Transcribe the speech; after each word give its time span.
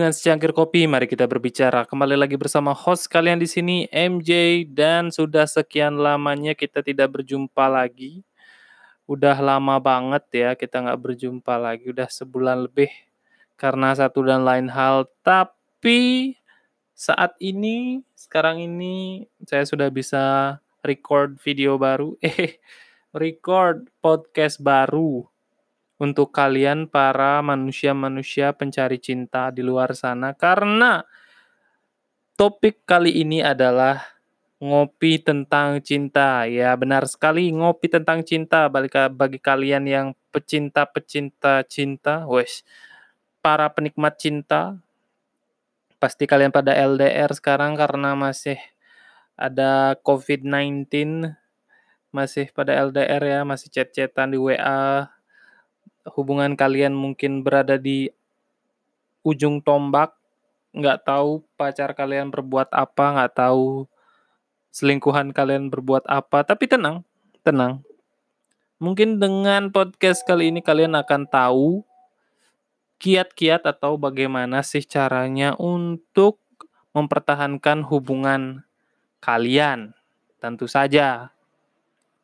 dengan 0.00 0.16
secangkir 0.16 0.56
kopi, 0.56 0.88
mari 0.88 1.04
kita 1.04 1.28
berbicara. 1.28 1.84
Kembali 1.84 2.16
lagi 2.16 2.32
bersama 2.40 2.72
host 2.72 3.04
kalian 3.12 3.36
di 3.36 3.44
sini, 3.44 3.84
MJ, 3.92 4.64
dan 4.64 5.12
sudah 5.12 5.44
sekian 5.44 6.00
lamanya 6.00 6.56
kita 6.56 6.80
tidak 6.80 7.20
berjumpa 7.20 7.68
lagi. 7.68 8.24
Udah 9.04 9.36
lama 9.36 9.76
banget 9.76 10.24
ya 10.32 10.50
kita 10.56 10.80
nggak 10.80 11.00
berjumpa 11.04 11.52
lagi, 11.60 11.92
udah 11.92 12.08
sebulan 12.08 12.64
lebih 12.64 12.88
karena 13.60 13.92
satu 13.92 14.24
dan 14.24 14.40
lain 14.40 14.72
hal. 14.72 15.04
Tapi 15.20 16.32
saat 16.96 17.36
ini, 17.36 18.00
sekarang 18.16 18.64
ini 18.64 19.28
saya 19.44 19.68
sudah 19.68 19.92
bisa 19.92 20.56
record 20.80 21.36
video 21.44 21.76
baru, 21.76 22.16
eh, 22.24 22.56
record 23.12 23.84
podcast 24.00 24.64
baru 24.64 25.29
untuk 26.00 26.32
kalian 26.32 26.88
para 26.88 27.44
manusia-manusia 27.44 28.56
pencari 28.56 28.96
cinta 28.96 29.52
di 29.52 29.60
luar 29.60 29.92
sana 29.92 30.32
karena 30.32 31.04
topik 32.40 32.88
kali 32.88 33.20
ini 33.20 33.44
adalah 33.44 34.00
ngopi 34.64 35.20
tentang 35.20 35.84
cinta. 35.84 36.48
Ya, 36.48 36.72
benar 36.80 37.04
sekali 37.04 37.52
ngopi 37.52 37.92
tentang 37.92 38.24
cinta 38.24 38.72
bagi 38.72 38.88
bagi 39.12 39.38
kalian 39.40 39.84
yang 39.84 40.06
pecinta-pecinta 40.32 41.68
cinta, 41.68 42.24
wes 42.24 42.64
para 43.44 43.68
penikmat 43.68 44.16
cinta. 44.16 44.80
Pasti 46.00 46.24
kalian 46.24 46.48
pada 46.48 46.72
LDR 46.72 47.28
sekarang 47.36 47.76
karena 47.76 48.16
masih 48.16 48.56
ada 49.36 49.96
COVID-19 50.00 50.88
masih 52.10 52.50
pada 52.50 52.74
LDR 52.74 53.22
ya, 53.22 53.40
masih 53.46 53.70
chat-chatan 53.70 54.34
di 54.34 54.38
WA, 54.40 55.06
hubungan 56.08 56.56
kalian 56.56 56.96
mungkin 56.96 57.44
berada 57.44 57.76
di 57.76 58.08
ujung 59.20 59.60
tombak, 59.60 60.16
nggak 60.72 61.04
tahu 61.04 61.44
pacar 61.58 61.92
kalian 61.92 62.32
berbuat 62.32 62.72
apa, 62.72 63.04
nggak 63.18 63.34
tahu 63.36 63.84
selingkuhan 64.70 65.34
kalian 65.34 65.68
berbuat 65.68 66.06
apa, 66.06 66.46
tapi 66.46 66.70
tenang, 66.70 67.02
tenang. 67.42 67.82
Mungkin 68.80 69.20
dengan 69.20 69.68
podcast 69.68 70.24
kali 70.24 70.48
ini 70.48 70.64
kalian 70.64 70.96
akan 70.96 71.28
tahu 71.28 71.84
kiat-kiat 72.96 73.64
atau 73.68 74.00
bagaimana 74.00 74.64
sih 74.64 74.84
caranya 74.84 75.52
untuk 75.60 76.40
mempertahankan 76.96 77.84
hubungan 77.84 78.64
kalian. 79.20 79.92
Tentu 80.40 80.64
saja. 80.64 81.36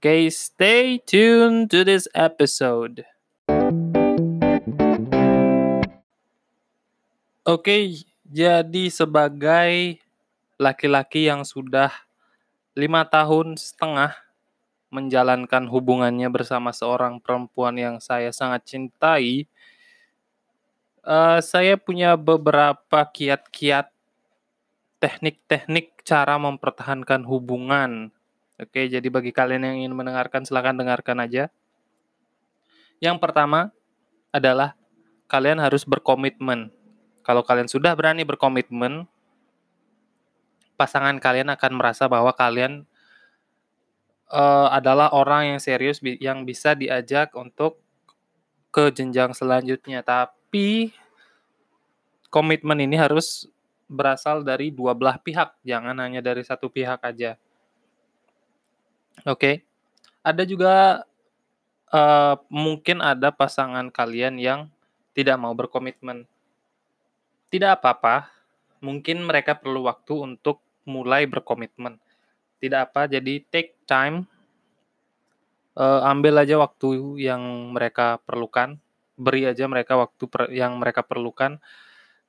Okay, 0.01 0.29
stay 0.33 1.01
tuned 1.01 1.69
to 1.73 1.85
this 1.85 2.09
episode. 2.17 3.05
Oke, 7.47 8.03
jadi 8.27 8.91
sebagai 8.91 10.03
laki-laki 10.59 11.31
yang 11.31 11.47
sudah 11.47 11.95
lima 12.75 13.07
tahun 13.07 13.55
setengah 13.55 14.19
menjalankan 14.91 15.71
hubungannya 15.71 16.27
bersama 16.27 16.75
seorang 16.75 17.23
perempuan 17.23 17.79
yang 17.79 17.97
saya 18.03 18.35
sangat 18.35 18.67
cintai, 18.67 19.47
uh, 21.07 21.39
saya 21.39 21.79
punya 21.79 22.19
beberapa 22.19 23.07
kiat-kiat 23.15 23.95
teknik-teknik 24.99 26.03
cara 26.03 26.43
mempertahankan 26.43 27.23
hubungan. 27.31 28.11
Oke, 28.59 28.91
jadi 28.91 29.07
bagi 29.07 29.31
kalian 29.31 29.63
yang 29.63 29.87
ingin 29.87 29.95
mendengarkan, 29.95 30.43
silahkan 30.43 30.75
dengarkan 30.75 31.23
aja. 31.23 31.55
Yang 32.99 33.23
pertama 33.23 33.71
adalah 34.35 34.75
kalian 35.31 35.63
harus 35.63 35.87
berkomitmen 35.87 36.75
kalau 37.27 37.43
kalian 37.43 37.67
sudah 37.67 37.91
berani 37.99 38.23
berkomitmen, 38.23 39.03
pasangan 40.79 41.19
kalian 41.19 41.51
akan 41.51 41.73
merasa 41.75 42.07
bahwa 42.07 42.31
kalian 42.31 42.87
uh, 44.31 44.71
adalah 44.71 45.11
orang 45.11 45.51
yang 45.51 45.59
serius 45.59 45.99
yang 46.23 46.47
bisa 46.47 46.79
diajak 46.79 47.35
untuk 47.35 47.83
ke 48.71 48.95
jenjang 48.95 49.35
selanjutnya. 49.35 50.07
Tapi 50.07 50.95
komitmen 52.31 52.79
ini 52.87 52.95
harus 52.95 53.51
berasal 53.91 54.47
dari 54.47 54.71
dua 54.71 54.95
belah 54.95 55.19
pihak, 55.19 55.59
jangan 55.67 55.99
hanya 55.99 56.23
dari 56.23 56.47
satu 56.47 56.71
pihak 56.71 57.03
aja. 57.03 57.35
Oke, 59.27 59.35
okay. 59.35 59.55
ada 60.23 60.47
juga 60.47 61.03
uh, 61.91 62.39
mungkin 62.47 63.03
ada 63.03 63.35
pasangan 63.35 63.91
kalian 63.91 64.39
yang 64.39 64.71
tidak 65.11 65.35
mau 65.43 65.51
berkomitmen. 65.59 66.29
Tidak 67.47 67.79
apa-apa, 67.79 68.31
mungkin 68.83 69.23
mereka 69.23 69.55
perlu 69.57 69.87
waktu 69.87 70.15
untuk 70.19 70.63
mulai 70.87 71.27
berkomitmen. 71.27 71.99
Tidak 72.59 72.81
apa, 72.91 73.07
jadi 73.07 73.43
take 73.47 73.79
time, 73.87 74.27
uh, 75.79 76.03
ambil 76.09 76.43
aja 76.43 76.59
waktu 76.59 77.21
yang 77.21 77.71
mereka 77.71 78.19
perlukan, 78.25 78.81
beri 79.17 79.47
aja 79.47 79.69
mereka 79.69 79.97
waktu 79.97 80.25
per 80.27 80.51
yang 80.51 80.77
mereka 80.81 81.05
perlukan, 81.05 81.61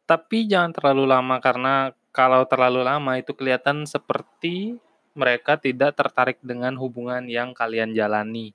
tapi 0.07 0.47
jangan 0.47 0.72
terlalu 0.72 1.03
lama 1.09 1.35
karena 1.44 1.91
kalau 2.16 2.47
terlalu 2.50 2.81
lama 2.81 3.19
itu 3.19 3.35
kelihatan 3.35 3.85
seperti 3.85 4.79
mereka 5.17 5.57
tidak 5.57 5.97
tertarik 5.97 6.38
dengan 6.45 6.77
hubungan 6.77 7.25
yang 7.25 7.51
kalian 7.57 7.94
jalani. 7.94 8.53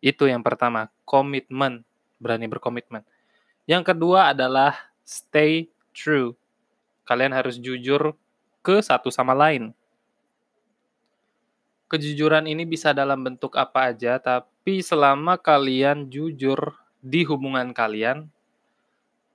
Itu 0.00 0.28
yang 0.28 0.40
pertama, 0.40 0.88
komitmen, 1.04 1.84
berani 2.20 2.48
berkomitmen. 2.48 3.04
Yang 3.64 3.92
kedua 3.92 4.32
adalah 4.32 4.76
stay 5.04 5.68
true. 5.94 6.34
Kalian 7.06 7.32
harus 7.32 7.56
jujur 7.62 8.18
ke 8.60 8.82
satu 8.82 9.08
sama 9.08 9.32
lain. 9.32 9.70
Kejujuran 11.86 12.50
ini 12.50 12.66
bisa 12.66 12.90
dalam 12.90 13.22
bentuk 13.22 13.54
apa 13.54 13.94
aja, 13.94 14.18
tapi 14.18 14.82
selama 14.82 15.38
kalian 15.38 16.10
jujur 16.10 16.74
di 16.98 17.22
hubungan 17.22 17.70
kalian, 17.70 18.26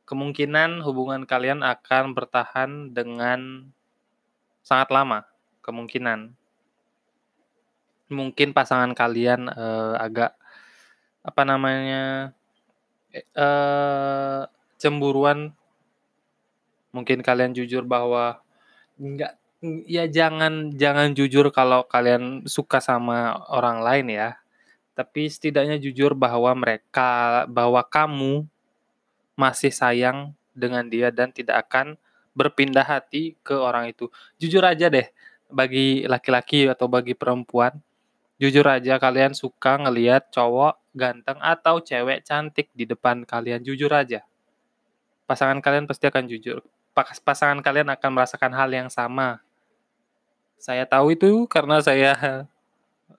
kemungkinan 0.04 0.84
hubungan 0.84 1.24
kalian 1.24 1.64
akan 1.64 2.12
bertahan 2.18 2.92
dengan 2.92 3.72
sangat 4.66 4.90
lama. 4.92 5.24
Kemungkinan 5.62 6.34
mungkin 8.10 8.58
pasangan 8.58 8.98
kalian 8.98 9.48
uh, 9.54 9.94
agak 10.02 10.34
apa 11.22 11.42
namanya 11.46 12.34
uh, 13.38 14.50
cemburuan 14.82 15.54
mungkin 16.90 17.22
kalian 17.22 17.54
jujur 17.54 17.86
bahwa 17.86 18.42
enggak 18.98 19.40
ya 19.86 20.08
jangan 20.08 20.72
jangan 20.76 21.12
jujur 21.12 21.52
kalau 21.52 21.84
kalian 21.84 22.48
suka 22.48 22.80
sama 22.80 23.44
orang 23.52 23.84
lain 23.84 24.08
ya. 24.12 24.30
Tapi 24.96 25.32
setidaknya 25.32 25.80
jujur 25.80 26.12
bahwa 26.12 26.52
mereka 26.56 27.44
bahwa 27.48 27.80
kamu 27.88 28.44
masih 29.40 29.72
sayang 29.72 30.36
dengan 30.52 30.84
dia 30.92 31.08
dan 31.08 31.32
tidak 31.32 31.68
akan 31.68 31.96
berpindah 32.36 32.84
hati 32.84 33.40
ke 33.40 33.56
orang 33.56 33.92
itu. 33.92 34.12
Jujur 34.36 34.64
aja 34.64 34.92
deh 34.92 35.08
bagi 35.48 36.04
laki-laki 36.04 36.68
atau 36.68 36.92
bagi 36.92 37.16
perempuan, 37.16 37.80
jujur 38.38 38.68
aja 38.68 39.00
kalian 39.00 39.32
suka 39.32 39.80
ngelihat 39.80 40.30
cowok 40.36 40.78
ganteng 40.92 41.40
atau 41.40 41.80
cewek 41.80 42.28
cantik 42.28 42.68
di 42.76 42.84
depan 42.84 43.24
kalian, 43.24 43.64
jujur 43.64 43.92
aja. 43.92 44.28
Pasangan 45.24 45.64
kalian 45.64 45.88
pasti 45.88 46.12
akan 46.12 46.28
jujur 46.28 46.60
pasangan 47.04 47.60
kalian 47.64 47.92
akan 47.94 48.10
merasakan 48.16 48.52
hal 48.56 48.70
yang 48.72 48.90
sama. 48.90 49.44
Saya 50.60 50.84
tahu 50.84 51.16
itu 51.16 51.48
karena 51.48 51.80
saya 51.80 52.14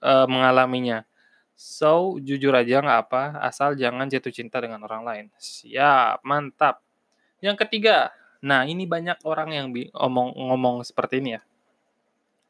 uh, 0.01 0.27
mengalaminya. 0.33 1.05
So, 1.61 2.17
jujur 2.25 2.57
aja 2.57 2.81
nggak 2.81 3.01
apa, 3.09 3.37
asal 3.45 3.77
jangan 3.77 4.09
jatuh 4.09 4.33
cinta 4.33 4.65
dengan 4.65 4.81
orang 4.81 5.05
lain. 5.05 5.27
Siap, 5.37 6.25
mantap. 6.25 6.81
Yang 7.45 7.69
ketiga, 7.69 8.17
nah 8.41 8.65
ini 8.65 8.89
banyak 8.89 9.21
orang 9.29 9.53
yang 9.53 9.67
ngomong-ngomong 9.69 10.81
seperti 10.89 11.21
ini 11.21 11.37
ya. 11.37 11.43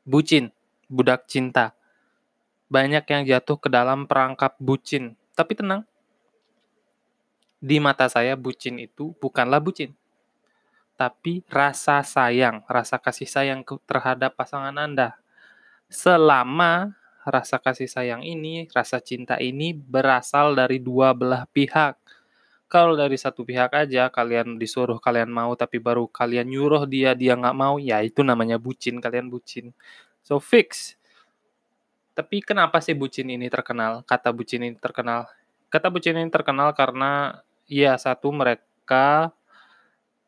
Bucin, 0.06 0.54
budak 0.86 1.26
cinta. 1.26 1.74
Banyak 2.70 3.02
yang 3.10 3.22
jatuh 3.26 3.58
ke 3.58 3.66
dalam 3.66 4.06
perangkap 4.06 4.54
bucin. 4.62 5.18
Tapi 5.34 5.58
tenang, 5.58 5.82
di 7.60 7.76
mata 7.82 8.06
saya 8.06 8.38
bucin 8.38 8.80
itu 8.80 9.12
bukanlah 9.20 9.60
bucin 9.60 9.92
tapi 11.00 11.40
rasa 11.48 12.04
sayang, 12.04 12.60
rasa 12.68 13.00
kasih 13.00 13.24
sayang 13.24 13.64
terhadap 13.88 14.36
pasangan 14.36 14.76
Anda. 14.76 15.16
Selama 15.88 16.92
rasa 17.24 17.56
kasih 17.56 17.88
sayang 17.88 18.20
ini, 18.20 18.68
rasa 18.68 19.00
cinta 19.00 19.40
ini 19.40 19.72
berasal 19.72 20.52
dari 20.52 20.76
dua 20.76 21.16
belah 21.16 21.48
pihak. 21.48 21.96
Kalau 22.68 23.00
dari 23.00 23.16
satu 23.16 23.48
pihak 23.48 23.72
aja 23.72 24.12
kalian 24.12 24.60
disuruh 24.60 25.00
kalian 25.00 25.32
mau 25.32 25.56
tapi 25.56 25.80
baru 25.80 26.04
kalian 26.04 26.52
nyuruh 26.52 26.84
dia 26.84 27.16
dia 27.16 27.32
nggak 27.32 27.56
mau, 27.56 27.80
ya 27.80 28.04
itu 28.04 28.20
namanya 28.20 28.60
bucin, 28.60 29.00
kalian 29.00 29.32
bucin. 29.32 29.72
So 30.20 30.36
fix. 30.36 31.00
Tapi 32.12 32.44
kenapa 32.44 32.84
sih 32.84 32.92
bucin 32.92 33.32
ini 33.32 33.48
terkenal? 33.48 34.04
Kata 34.04 34.36
bucin 34.36 34.68
ini 34.68 34.76
terkenal. 34.76 35.32
Kata 35.72 35.88
bucin 35.88 36.20
ini 36.20 36.28
terkenal 36.28 36.76
karena 36.76 37.40
ya 37.64 37.96
satu 37.96 38.28
mereka 38.36 39.32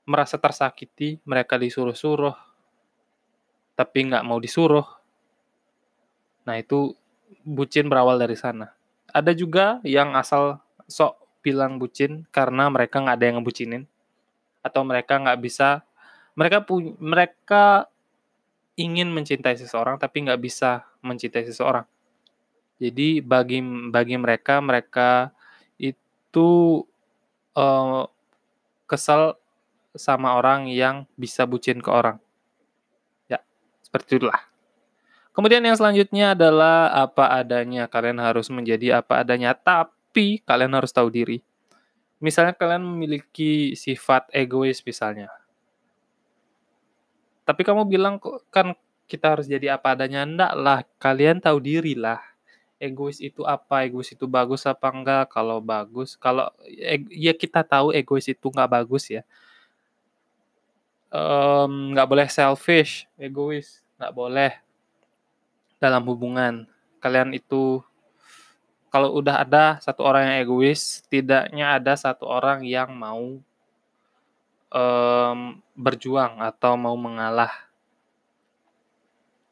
merasa 0.09 0.39
tersakiti, 0.39 1.23
mereka 1.23 1.59
disuruh-suruh, 1.59 2.35
tapi 3.79 3.99
nggak 4.09 4.27
mau 4.27 4.39
disuruh. 4.43 4.85
Nah, 6.43 6.59
itu 6.59 6.95
bucin 7.47 7.87
berawal 7.87 8.19
dari 8.19 8.35
sana. 8.35 8.75
Ada 9.11 9.35
juga 9.35 9.79
yang 9.87 10.15
asal 10.19 10.59
sok 10.89 11.43
bilang 11.43 11.77
bucin 11.83 12.25
karena 12.31 12.71
mereka 12.71 13.03
nggak 13.03 13.17
ada 13.19 13.27
yang 13.27 13.37
ngebucinin 13.43 13.85
atau 14.63 14.87
mereka 14.87 15.19
nggak 15.19 15.43
bisa 15.43 15.83
mereka 16.39 16.63
pu 16.63 16.95
mereka 17.03 17.91
ingin 18.79 19.11
mencintai 19.11 19.59
seseorang 19.59 19.99
tapi 19.99 20.23
nggak 20.25 20.41
bisa 20.41 20.87
mencintai 21.03 21.45
seseorang. 21.45 21.85
Jadi 22.79 23.21
bagi 23.21 23.59
bagi 23.91 24.17
mereka 24.17 24.63
mereka 24.63 25.35
itu 25.77 26.83
uh, 27.59 28.03
kesal 28.87 29.42
sama 29.93 30.37
orang 30.37 30.69
yang 30.73 31.05
bisa 31.17 31.45
bucin 31.45 31.81
ke 31.85 31.91
orang. 31.93 32.17
Ya, 33.29 33.45
seperti 33.85 34.17
itulah. 34.21 34.41
Kemudian 35.33 35.65
yang 35.65 35.77
selanjutnya 35.77 36.37
adalah 36.37 36.93
apa 36.93 37.33
adanya. 37.41 37.89
Kalian 37.89 38.21
harus 38.21 38.53
menjadi 38.53 39.01
apa 39.01 39.25
adanya, 39.25 39.57
tapi 39.57 40.45
kalian 40.45 40.77
harus 40.77 40.93
tahu 40.93 41.09
diri. 41.09 41.41
Misalnya 42.21 42.53
kalian 42.53 42.85
memiliki 42.85 43.73
sifat 43.73 44.29
egois 44.31 44.85
misalnya. 44.85 45.33
Tapi 47.43 47.67
kamu 47.67 47.89
bilang 47.89 48.21
kan 48.53 48.77
kita 49.09 49.35
harus 49.35 49.49
jadi 49.49 49.75
apa 49.75 49.97
adanya. 49.97 50.23
Enggak 50.23 50.53
lah, 50.55 50.79
kalian 51.01 51.41
tahu 51.41 51.59
diri 51.59 51.97
lah. 51.97 52.21
Egois 52.77 53.19
itu 53.19 53.43
apa, 53.49 53.89
egois 53.89 54.13
itu 54.13 54.29
bagus 54.29 54.69
apa 54.69 54.93
enggak. 54.93 55.33
Kalau 55.33 55.65
bagus, 55.65 56.15
kalau 56.21 56.53
ya 57.09 57.33
kita 57.33 57.65
tahu 57.65 57.97
egois 57.97 58.29
itu 58.29 58.47
enggak 58.53 58.69
bagus 58.69 59.09
ya. 59.09 59.25
Um, 61.13 61.93
nggak 61.93 62.09
boleh 62.09 62.29
selfish, 62.33 63.05
egois, 63.21 63.85
nggak 64.01 64.15
boleh 64.17 64.53
dalam 65.77 66.09
hubungan. 66.09 66.65
Kalian 67.05 67.37
itu 67.37 67.85
kalau 68.89 69.13
udah 69.21 69.45
ada 69.45 69.77
satu 69.85 70.09
orang 70.09 70.25
yang 70.25 70.39
egois, 70.49 71.05
tidaknya 71.13 71.77
ada 71.77 71.93
satu 72.01 72.25
orang 72.25 72.65
yang 72.65 72.97
mau 72.97 73.45
um, 74.73 75.39
berjuang 75.77 76.41
atau 76.41 76.81
mau 76.81 76.97
mengalah. 76.97 77.53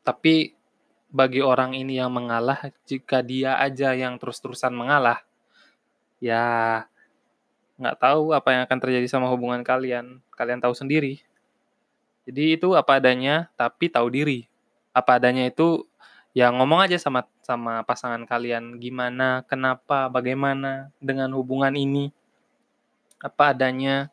Tapi 0.00 0.56
bagi 1.12 1.44
orang 1.44 1.76
ini 1.76 2.00
yang 2.00 2.08
mengalah, 2.08 2.72
jika 2.88 3.20
dia 3.20 3.60
aja 3.60 3.92
yang 3.92 4.16
terus-terusan 4.16 4.72
mengalah, 4.72 5.20
ya 6.24 6.84
nggak 7.76 7.96
tahu 8.00 8.32
apa 8.32 8.48
yang 8.52 8.62
akan 8.64 8.78
terjadi 8.80 9.06
sama 9.08 9.28
hubungan 9.28 9.60
kalian. 9.60 10.24
Kalian 10.36 10.60
tahu 10.60 10.72
sendiri. 10.72 11.20
Jadi 12.28 12.60
itu 12.60 12.76
apa 12.76 13.00
adanya, 13.00 13.48
tapi 13.56 13.88
tahu 13.88 14.08
diri. 14.12 14.46
Apa 14.92 15.16
adanya 15.16 15.48
itu 15.48 15.86
ya 16.30 16.50
ngomong 16.54 16.86
aja 16.86 16.94
sama 17.00 17.26
sama 17.42 17.82
pasangan 17.82 18.22
kalian 18.28 18.78
gimana, 18.78 19.42
kenapa, 19.48 20.06
bagaimana 20.12 20.92
dengan 21.02 21.32
hubungan 21.34 21.74
ini. 21.74 22.12
Apa 23.20 23.52
adanya, 23.56 24.12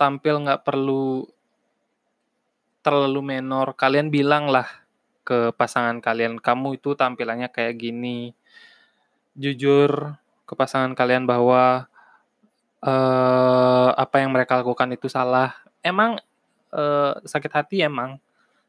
tampil 0.00 0.42
nggak 0.46 0.62
perlu 0.64 1.26
terlalu 2.86 3.20
menor. 3.36 3.74
Kalian 3.74 4.08
bilang 4.14 4.46
lah 4.46 4.70
ke 5.26 5.50
pasangan 5.58 5.98
kalian, 5.98 6.38
kamu 6.38 6.78
itu 6.78 6.94
tampilannya 6.94 7.50
kayak 7.50 7.74
gini. 7.82 8.30
Jujur 9.34 10.16
ke 10.46 10.54
pasangan 10.54 10.94
kalian 10.94 11.26
bahwa 11.26 11.90
uh, 12.80 13.90
apa 13.92 14.16
yang 14.22 14.30
mereka 14.30 14.62
lakukan 14.62 14.94
itu 14.94 15.10
salah. 15.10 15.52
Emang 15.82 16.22
uh, 16.76 17.16
sakit 17.24 17.52
hati 17.56 17.76
emang, 17.80 18.20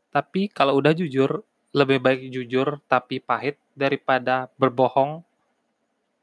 tapi 0.10 0.48
kalau 0.48 0.80
udah 0.80 0.96
jujur, 0.96 1.44
lebih 1.76 2.00
baik 2.00 2.32
jujur 2.32 2.80
tapi 2.88 3.20
pahit 3.20 3.60
daripada 3.76 4.48
berbohong 4.56 5.22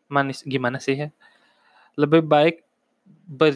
manis 0.08 0.42
gimana 0.42 0.82
sih 0.82 1.06
ya 1.06 1.08
lebih 1.94 2.26
baik 2.26 2.66
ber, 3.06 3.54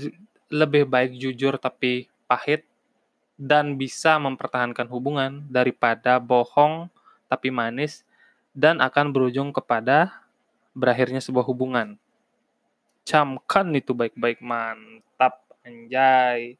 lebih 0.49 0.87
baik 0.87 1.19
jujur 1.19 1.59
tapi 1.59 2.07
pahit 2.31 2.63
dan 3.39 3.75
bisa 3.79 4.19
mempertahankan 4.19 4.87
hubungan 4.91 5.43
daripada 5.51 6.19
bohong 6.23 6.91
tapi 7.27 7.51
manis 7.51 8.03
dan 8.55 8.83
akan 8.83 9.15
berujung 9.15 9.55
kepada 9.55 10.25
berakhirnya 10.75 11.23
sebuah 11.23 11.47
hubungan. 11.47 11.95
Camkan 13.07 13.71
itu 13.79 13.95
baik-baik 13.95 14.43
mantap 14.43 15.47
anjay. 15.63 16.59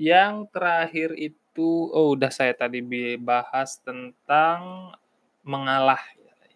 Yang 0.00 0.48
terakhir 0.48 1.12
itu 1.12 1.92
oh 1.92 2.16
udah 2.16 2.32
saya 2.32 2.56
tadi 2.56 2.80
bahas 3.20 3.76
tentang 3.84 4.88
mengalah. 5.44 6.00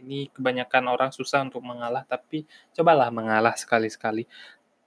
Ini 0.00 0.32
kebanyakan 0.32 0.88
orang 0.88 1.12
susah 1.12 1.44
untuk 1.44 1.61
mengalah, 1.61 2.08
tapi 2.08 2.49
cobalah 2.73 3.12
mengalah 3.12 3.52
sekali-sekali. 3.52 4.25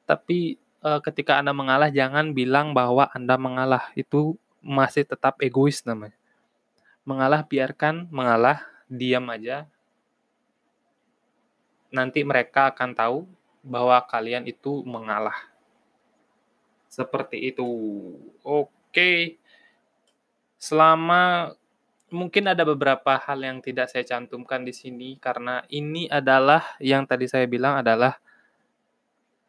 Tapi 0.09 0.57
e, 0.57 0.89
ketika 1.06 1.38
Anda 1.38 1.54
mengalah 1.54 1.94
jangan 1.94 2.33
bilang 2.33 2.74
bahwa 2.74 3.06
Anda 3.13 3.38
mengalah. 3.38 3.94
Itu 3.94 4.42
masih 4.65 5.06
tetap 5.06 5.38
egois 5.45 5.86
namanya. 5.86 6.18
Mengalah 7.06 7.45
biarkan 7.45 8.10
mengalah, 8.10 8.65
diam 8.89 9.30
aja. 9.30 9.69
Nanti 11.94 12.25
mereka 12.25 12.74
akan 12.74 12.98
tahu 12.98 13.18
bahwa 13.62 14.01
kalian 14.10 14.50
itu 14.50 14.81
mengalah. 14.81 15.56
Seperti 16.98 17.54
itu. 17.54 17.70
Oke. 18.42 19.38
Selama 20.58 21.54
mungkin 22.10 22.50
ada 22.50 22.66
beberapa 22.66 23.22
hal 23.22 23.38
yang 23.46 23.62
tidak 23.62 23.94
saya 23.94 24.02
cantumkan 24.02 24.66
di 24.66 24.74
sini 24.74 25.22
karena 25.22 25.62
ini 25.70 26.10
adalah 26.10 26.74
yang 26.82 27.06
tadi 27.06 27.30
saya 27.30 27.46
bilang 27.46 27.78
adalah 27.78 28.18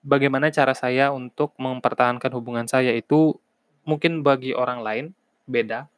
bagaimana 0.05 0.53
cara 0.53 0.77
saya 0.77 1.09
untuk 1.09 1.57
mempertahankan 1.57 2.29
hubungan 2.37 2.69
saya 2.69 2.93
itu 2.93 3.41
mungkin 3.89 4.21
bagi 4.21 4.53
orang 4.53 4.85
lain 4.85 5.07
beda. 5.49 5.89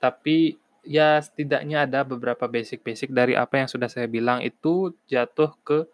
Tapi 0.00 0.56
ya 0.80 1.20
setidaknya 1.20 1.84
ada 1.84 2.08
beberapa 2.08 2.48
basic-basic 2.48 3.12
dari 3.12 3.36
apa 3.36 3.60
yang 3.60 3.68
sudah 3.68 3.92
saya 3.92 4.08
bilang 4.08 4.40
itu 4.40 4.96
jatuh 5.12 5.52
ke 5.60 5.84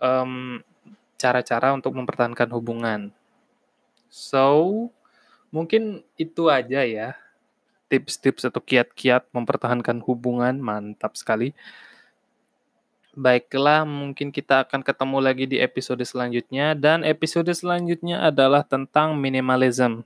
cara 0.00 0.64
cara-cara 1.18 1.74
untuk 1.74 1.92
mempertahankan 1.98 2.48
hubungan. 2.54 3.10
So, 4.08 4.88
Mungkin 5.48 6.04
itu 6.20 6.52
aja 6.52 6.84
ya, 6.84 7.16
tips-tips 7.88 8.44
atau 8.44 8.60
kiat-kiat 8.60 9.32
mempertahankan 9.32 10.04
hubungan, 10.04 10.60
mantap 10.60 11.16
sekali. 11.16 11.56
Baiklah, 13.16 13.88
mungkin 13.88 14.28
kita 14.28 14.68
akan 14.68 14.84
ketemu 14.84 15.18
lagi 15.18 15.44
di 15.48 15.56
episode 15.58 16.04
selanjutnya 16.04 16.76
dan 16.76 17.02
episode 17.02 17.48
selanjutnya 17.50 18.28
adalah 18.28 18.62
tentang 18.62 19.16
minimalism. 19.16 20.04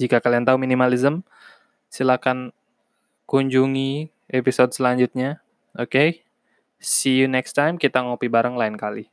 Jika 0.00 0.18
kalian 0.18 0.48
tahu 0.48 0.56
minimalism, 0.56 1.20
silakan 1.92 2.50
kunjungi 3.28 4.08
episode 4.32 4.72
selanjutnya. 4.72 5.44
Oke. 5.76 5.92
Okay? 5.92 6.10
See 6.78 7.20
you 7.20 7.26
next 7.28 7.58
time, 7.58 7.74
kita 7.76 8.00
ngopi 8.00 8.30
bareng 8.30 8.54
lain 8.54 8.78
kali. 8.78 9.10